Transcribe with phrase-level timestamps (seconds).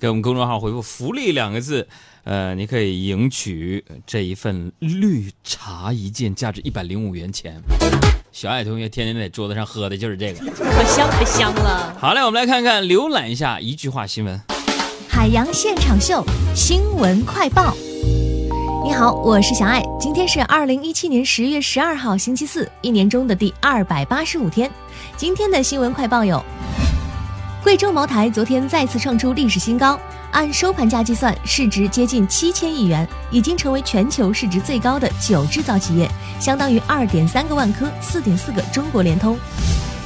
[0.00, 1.86] 给我们公众号回复“福利”两个字，
[2.22, 7.60] 呃，你可以赢取这一份绿茶一件，价值一百零五元钱。
[8.30, 11.96] 小爱同学天天在桌子上喝的就是这个，可香可香了。
[11.98, 14.40] 好嘞，我们来看看浏览一下一句话新闻。
[15.08, 16.24] 海洋现场秀
[16.54, 17.76] 新闻快报。
[18.84, 19.82] 你好，我是小爱。
[19.98, 24.70] 今天是二零一七年十月十二号，星期四，一年中的第二百八十五天。
[25.16, 26.42] 今天的新闻快报有：
[27.62, 29.98] 贵州茅台昨天再次创出历史新高，
[30.30, 39.36] 按收盘价计算，市值接近七千亿元，已经成为全球市值最高的酒制造企业，相当于二点三个万科、四点四个中国联通。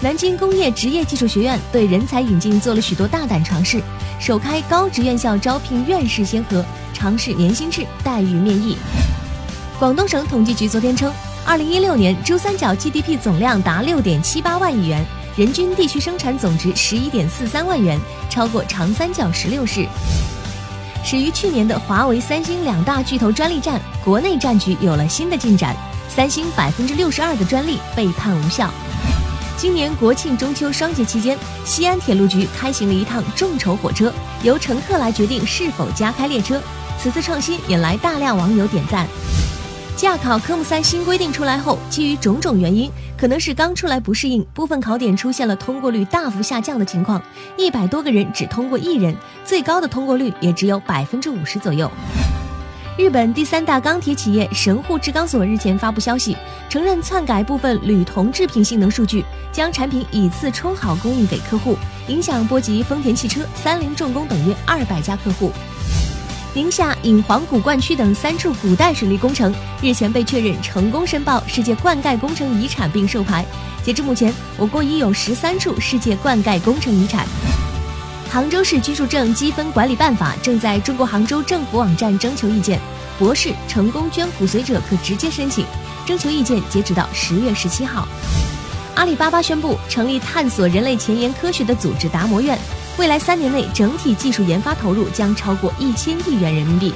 [0.00, 3.80] 南京工业职业技术学院对人才引进做了许多大胆尝试，
[4.18, 6.64] 首开高职院校招聘院士先河，
[6.94, 8.78] 尝试年薪制待遇面议。
[9.78, 11.12] 广东省统计局昨天称，
[11.44, 15.04] 二零一六年珠三角 GDP 总量达六点七八万亿元，
[15.34, 19.86] 人均地区生产总值十一点四三万元，超过长三角十六市。
[21.02, 25.74] 始于去年的华为、三星两大巨头专利战，国内战局有了新的进展，
[26.08, 28.70] 三星百分之六十二的专利被判无效。
[29.56, 34.12] 今年国庆中秋双节期间，西安铁路局开行了一趟众筹火车，
[34.42, 36.60] 由乘客来决定是否加开列车。
[36.98, 39.08] 此次创新引来大量网友点赞。
[39.96, 42.90] 驾考科目三新规定出来后，基于种种原因，
[43.22, 47.22] 可能是刚出来不适应，部分考点出现了通过率大幅下降的情况，
[47.56, 51.88] 一百多个人只通过一人，最高的通过率也只有百分之五十左右。
[52.98, 56.36] 日本第三大钢铁企业神户制钢所日前发布消息，
[56.68, 61.76] 承认篡改部分铝铜制品性能数据，将产品以次充好供应给客户，
[62.08, 65.52] 影响波及丰田汽车、三菱重工等约二百家客户。
[66.54, 73.42] 宁夏引黄古灌区等三处古代水利工程日前被确认成功申报世界灌溉工程遗产并授牌，
[73.82, 77.26] 截至目前，我国已有十三处世界灌溉工程遗产。
[78.30, 82.78] 杭州市居住证积分管理办法正在中国杭州政府网站征求意见，
[83.18, 85.64] 博士成功捐骨髓者可直接申请。
[86.04, 88.06] 征求意见截止到十月十七号。
[88.94, 92.58] 阿里巴巴宣布成立探索人类前沿科学的组织达摩院，
[92.98, 96.92] 未来三年内整体技术研发投入将超过一千亿元人民币。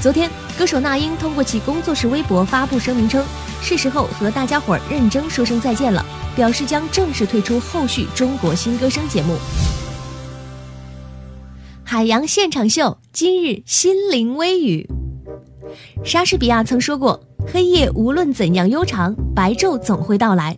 [0.00, 0.28] 昨天，
[0.58, 3.24] 歌手那英通过其工作室微博发布声明称，
[3.62, 9.36] 是时候和大家伙儿认真说声再见了，表示将正式退出后续中国新歌声节目。
[11.84, 14.88] 海洋现场秀今日心灵微语。
[16.04, 17.22] 莎士比亚曾说过
[17.52, 20.56] ：“黑夜无论怎样悠长，白昼总会到来。”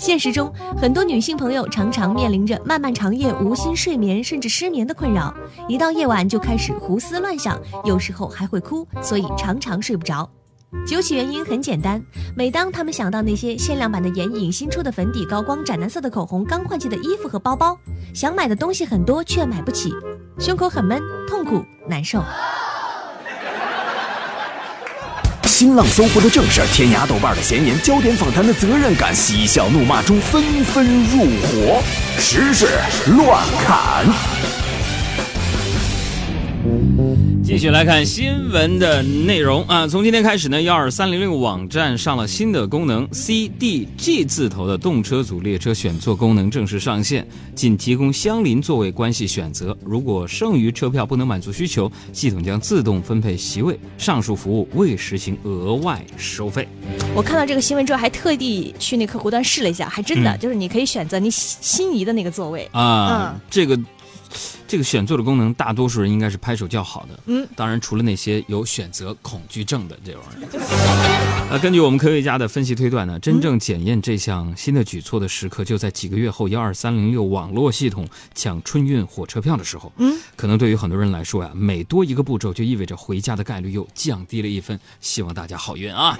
[0.00, 0.50] 现实中，
[0.80, 5.32] 很多女性朋友常常面临着漫漫长夜无心睡眠，甚至失眠的困扰。
[5.68, 10.26] 一到夜晚就开始胡思乱想，有时候还会哭，所以常常睡不着。
[10.86, 12.02] 究其原因很简单，
[12.34, 17.76] 每当他们想到那些限量版的眼影、新出的粉底、高光、斩男色的口红、刚换季的衣服和包包，
[18.14, 19.92] 想买的东西很多却买不起，
[20.38, 22.24] 胸口很闷、痛苦、难受。
[25.60, 31.82] 新浪、搜狐的正事儿，天涯、豆瓣的闲言，焦点访谈的责任感，嬉笑怒骂中纷纷入伙，
[32.18, 32.66] 时事
[33.04, 34.49] 乱砍。
[37.50, 39.84] 继续来看新闻的内容啊！
[39.84, 49.76] 从今天开始呢，幺二三零六网站上了新的功能，CDG 字头的动车组列车选座功能正式上线，仅提供相邻座位关系选择。
[49.84, 53.76] 如果剩余车票不能满足需求，系统将自动分配席位。
[53.98, 56.68] 上述服务未实行额外收费。
[57.16, 62.68] 我看到这个新闻之后，还特地去那客户端试了一下，还真的、嗯就是你可以选择你心仪的那个座位。
[62.70, 63.76] 啊，嗯这个
[64.66, 67.18] 这个选座的功能，大多数人应该是拍手叫好的。
[67.26, 70.48] 嗯，当然除了那些有选择恐惧症的这种人。
[71.50, 79.92] 啊， 根据我们科学家的分析推断呢，真正检验这项新的举措的时刻，就在几个月后幺二三零六网络系统抢春运火车票的时候。
[79.96, 84.78] 嗯，可能对于很多人来说呀，每多一个步骤，就意味着回家的概率又降低了一分。
[85.00, 86.16] 希望大家好运啊！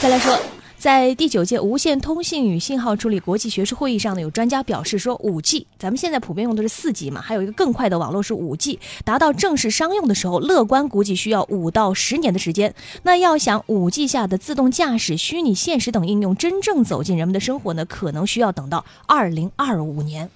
[0.00, 0.36] 再来说，
[0.80, 12.74] 在第九届无线通信与信号处理国际学术会议上呢，有专家表示说，五 G，咱们现在普遍用的是四 G 嘛，还有一个更快的网络是五 G，达到正式商用的时候，乐观估计需要五到十年的时间。
[13.02, 20.30] 那要想五 G 下的自动驾驶、虚拟现实等应用真正走进人们的生活呢，可能需要等到二零二五年。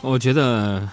[0.00, 0.88] 我觉得，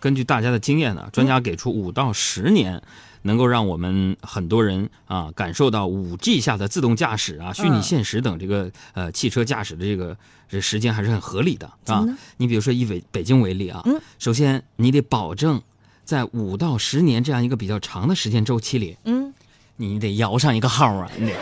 [0.00, 2.80] 根据大家的经验呢，专家给出五到十年，
[3.24, 10.16] 能够让我们很多人啊感受到五 G 下的自动驾驶啊、虚拟现实等这个呃汽车驾驶的这个
[10.48, 12.04] 这时间还是很合理的啊。
[12.36, 15.60] 你比如说以北北京为例啊，嗯首先你得保证
[16.04, 19.32] 在五到十年这样一个比较长的时间周期里，嗯，
[19.76, 21.34] 你得摇上一个号啊，你得。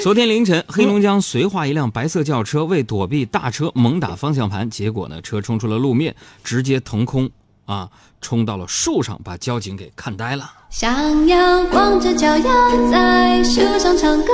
[0.02, 7.28] 昨天凌晨，黑龙江绥化一辆白色轿车为躲避大车猛打方向盘，结果呢，车冲出了路面，直接腾空
[7.66, 7.90] 啊，
[8.22, 10.50] 冲到了树上，把交警给看呆了。
[10.70, 14.32] 想要光着脚丫在树上唱歌。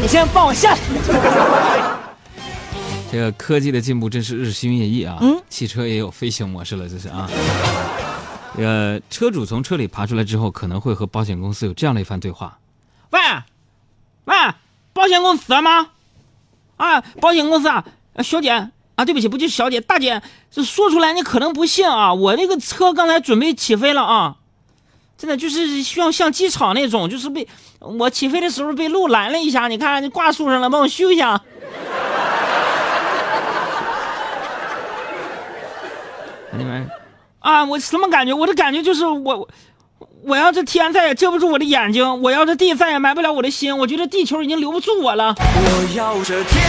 [0.00, 0.82] 你先放我下去！
[3.10, 5.18] 这个科技的进步真是日新月异啊！
[5.20, 7.28] 嗯，汽车也有飞行模式了，这是啊。
[8.56, 12.56] 呃，车主从车里爬出来之后，可能会和保险公司有这样的一番对话：
[13.10, 13.18] 喂，
[14.24, 14.34] 喂，
[14.92, 15.88] 保险公司吗？
[16.76, 17.84] 啊，保险公司啊，
[18.22, 24.36] 小姐啊，对不起，不就小姐，大姐，这说出来你可能不信啊，我那个车刚才准备起飞了啊，
[25.16, 27.46] 真的就是像像机场那种，就是被
[27.80, 31.40] 我起飞的时候被路拦了一下，你看你挂树上了，帮我修一下。
[36.56, 36.90] 那玩意儿
[37.40, 38.32] 啊，我什么感觉？
[38.32, 39.48] 我的感觉就是我，
[40.26, 45.34] 我要这天再也遮不住我的眼睛，我要这地再也埋不了我的心，我觉得地球已经留不住我了。
[45.36, 46.64] 我要这天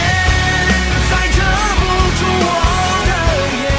[1.10, 1.40] 再遮
[1.80, 1.86] 不
[2.18, 2.52] 住我
[3.06, 3.12] 的
[3.56, 3.72] 眼，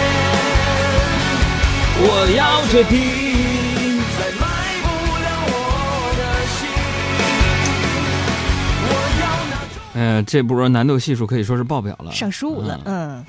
[2.01, 2.95] 我要这地。
[4.17, 4.47] 再埋
[4.81, 4.87] 不
[5.21, 5.53] 了我
[6.17, 6.21] 的
[6.57, 6.59] 心。
[8.89, 8.89] 我
[9.21, 9.23] 要
[9.93, 13.23] 那呃，这波难度系数可以说是爆表了，上十五了，嗯，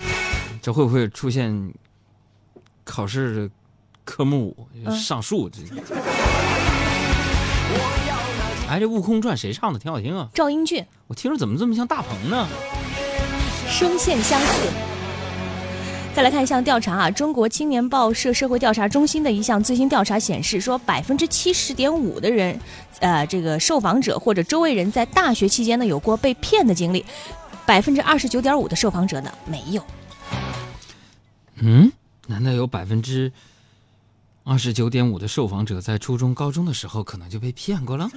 [0.62, 1.74] 这会不会出现
[2.84, 3.50] 考试
[4.06, 5.50] 科目五上树？
[5.50, 5.82] 这个，
[8.68, 9.78] 哎，这《悟空传》谁唱的？
[9.78, 10.28] 挺好听啊！
[10.34, 12.46] 赵英俊我听着怎么这么像大鹏呢？
[13.66, 14.68] 声线相似。
[16.14, 22.60] 再来看一项调查啊，中国青年报社社会调查中心的一项最新调查显示，说百分之七十点五的人，
[23.00, 27.02] 呃，这个受访者或者周围人在大学期间呢有过被骗的经历，
[27.64, 29.82] 百分之二十九点五的受访者呢没有。
[31.60, 31.90] 嗯，
[32.26, 33.32] 难道有百分之
[34.48, 38.08] 二十九点五的受访者在初中、高中的时候可能就被骗过了？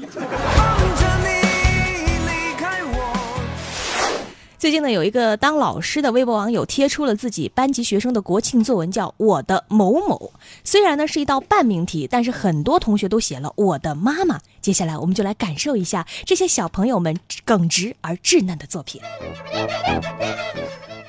[4.57, 10.31] 最近呢，有一个当老师的微博网友贴出了自己班级学生的国庆作文，叫《我的某某》。
[10.63, 14.39] 虽然呢是一道半命题，但是很多同学都写了“我的妈妈”。
[14.61, 19.01] 接下来我们就来感受一下这些小朋友们耿直而稚嫩的作品。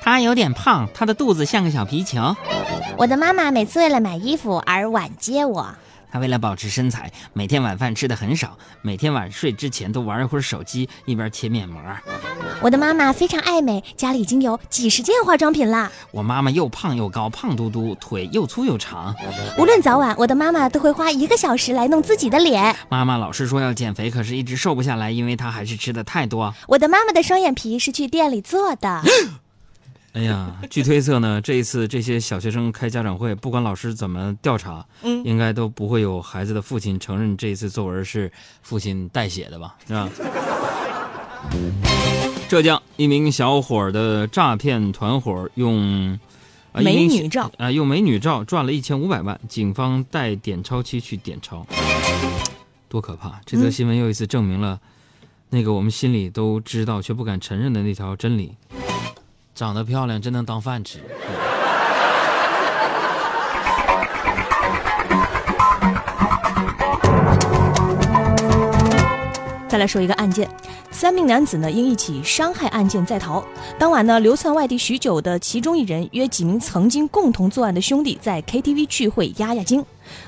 [0.01, 2.35] 他有点胖，他的肚子像个小皮球。
[2.97, 5.75] 我的妈妈每次为了买衣服而晚接我。
[6.11, 11.81] 她为了保持身材，每天晚饭吃的很少，每天晚睡之前都玩一会儿手机，一边切面膜。
[12.61, 15.91] 我的妈妈非常爱美，家里已经有几十件化妆品啦。
[16.11, 19.15] 我妈妈又胖又高，胖嘟嘟，腿又粗又长。
[19.57, 22.75] 无论早晚，我的妈妈都会花一个小时来弄自己的脸。
[22.89, 26.53] 妈妈老是说要减肥，可是一直瘦不下来，因为她还是吃的太多。
[26.67, 29.01] 我的妈妈的双眼皮是去店里做的。
[30.13, 38.31] 哎呀，据推测呢， 这一次这些小学生开家长会，不管老师怎么调查，嗯应该都不会有孩子的父亲承认这一次作文是
[38.61, 39.75] 父亲代写的吧？
[39.87, 40.09] 是吧？
[42.47, 46.13] 浙江一名小伙的诈骗团伙用
[46.71, 51.65] 啊美女照啊用美女照赚了一千五百万，警方带点钞机去点钞，
[52.87, 53.41] 多可怕！
[53.47, 54.79] 这则嗯新闻又一次证明了
[55.49, 58.53] 那个我们心里都知道却不敢承认的那条真理。
[59.55, 60.99] 长得漂亮真能当饭吃。
[69.67, 70.47] 再来说一个案件，
[70.91, 73.43] 三名男子呢因一起伤害案件在逃。
[73.79, 79.83] 当晚呢，流窜外地许久的其中一人约几名曾经共同作案的兄弟在 KTV 聚会压压惊。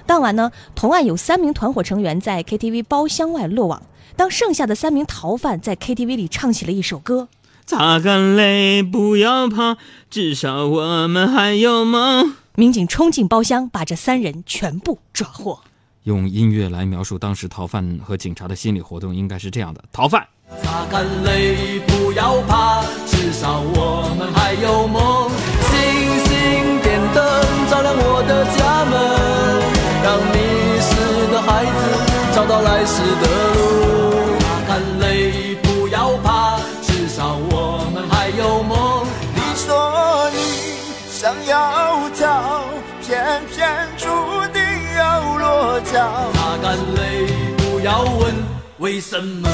[0.07, 3.81] 当晚呢，同案有三名团伙成员在 KTV 包厢外落网。
[4.17, 7.27] 当剩下的三名逃犯在 KTV 里唱起了一首歌，
[7.67, 9.77] 擦干泪，不要怕，
[10.11, 12.35] 至少我们还有梦。
[12.53, 15.61] 民警冲进包厢，把这三人全部抓获。
[16.03, 20.27] 用音乐来描述当时逃犯和警察的心理活动，应该是这样的：逃犯，
[20.61, 25.31] 擦干泪，不要怕，至少我们还有梦。
[25.65, 25.73] 星
[26.23, 28.93] 星点灯，照亮我的家门，
[30.03, 30.37] 让迷
[30.79, 30.93] 失
[31.33, 31.81] 的孩子
[32.35, 33.54] 找到来时的
[48.85, 49.49] 为什么。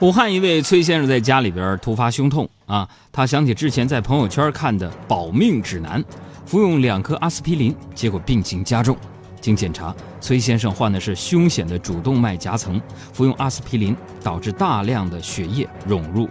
[0.00, 6.02] 武汉一位崔先生在家里边突发胸痛啊，他想起之前在朋友圈看的保命指南，
[6.46, 8.96] 服用两颗阿司匹林，结果病情加重。
[9.42, 12.80] 经检查，崔先生患的是凶险的主动脉夹层，
[13.12, 16.26] 服用阿司匹林导致大量的血液涌入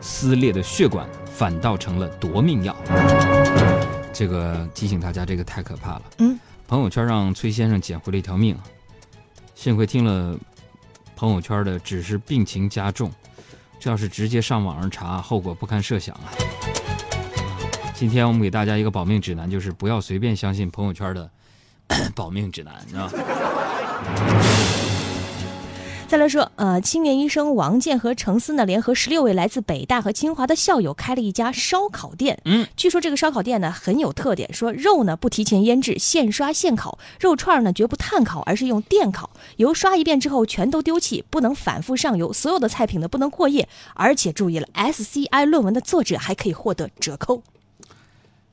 [0.00, 2.76] 撕裂的血管，反倒成了夺命药。
[4.12, 6.02] 这个提醒大家，这个太可怕了。
[6.18, 6.38] 嗯，
[6.68, 8.56] 朋友圈让崔先生捡回了一条命，
[9.60, 10.34] 幸亏听了
[11.14, 13.12] 朋友圈的只是病情加重，
[13.78, 16.32] 这要是直接上网上查，后果不堪设想啊！
[17.94, 21.30] 今天我们给大家一个保命指南，就是不要随便相信朋友圈的
[22.16, 23.10] 保命指南，是吧？
[26.10, 32.42] 再来说，呃，青年医生王健和程思呢，联合十六位来自北大和清华的校友开了一家烧烤店。
[32.46, 47.40] 嗯，据说这个烧烤店呢很有特点，说肉呢不提前腌制，现刷现烤，肉串呢绝不炭烤，而是用电烤，油刷一遍之后全都丢弃，不能反复上油，所有的菜品呢不能过夜，而且注意了，SCI 论文的作者还可以获得折扣。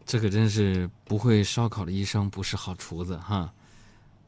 [0.06, 3.52] 这可真是不会烧烤的医生不是好厨子哈，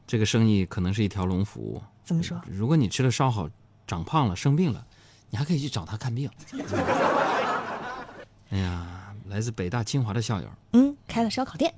[0.04, 1.80] 这个生意可能是一条龙服务。
[2.04, 2.40] 怎么说？
[2.46, 3.48] 如果你吃了烧烤，
[3.86, 4.84] 长胖了、生病了，
[5.30, 6.28] 你还可以去找他看病。
[8.50, 8.86] 哎呀，
[9.28, 11.72] 来自北大、清华的校友，嗯，开了烧烤店。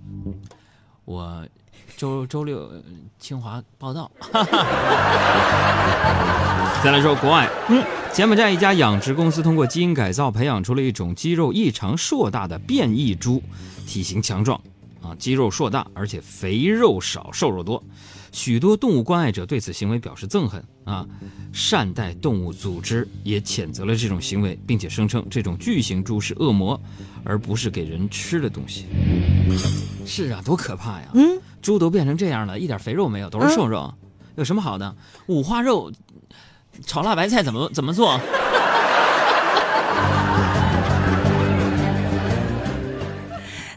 [1.04, 1.46] 我
[1.96, 2.82] 周周六呃
[3.18, 4.10] 清华报道。
[6.82, 13.42] 再来说国外，嗯，柬埔寨一家养殖公司通过基因改造培养出了一种肌肉异常硕大的变异猪，
[13.86, 14.60] 体型强壮，
[15.02, 17.82] 啊，肌肉硕大，而且肥肉少，瘦肉多。
[18.30, 21.06] 许多动物关爱者对此行为表示憎恨啊，
[21.52, 26.80] 善待动物组织也谴责了这种行为，并且声称这种巨型猪是恶魔，
[27.24, 28.86] 而不是给人吃的东西。
[30.06, 31.10] 是啊，多可怕呀！
[31.12, 33.92] 嗯，猪都变成这样了，一点肥肉没有，都是瘦肉，
[34.36, 34.96] 有什么好的？
[35.26, 35.92] 五花肉
[36.86, 38.18] 炒辣白菜怎么怎么做？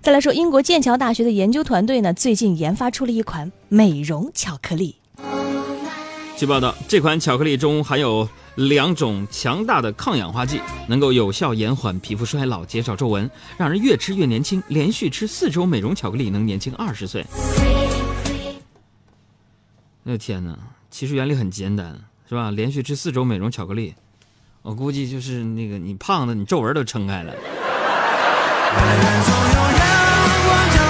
[0.06, 4.96] 再来说，英国剑桥大学的研究团队呢，最近研发出了一款美容巧克力。
[6.38, 14.62] 据报道，这款巧克力中含有两种强大的抗氧化剂，能够有效延缓皮肤衰老、减少皱纹，让人越吃越年轻。
[14.68, 17.26] 连续吃四周美容巧克力，能年轻二十岁。
[20.04, 20.56] 我的天哪！
[20.92, 22.52] 其实原理很简单，是吧？
[22.52, 23.96] 连续吃四周美容巧克力，
[24.62, 27.34] 我估计就是那个你胖的，你皱纹都撑开了。
[30.25, 30.85] 总有阳光照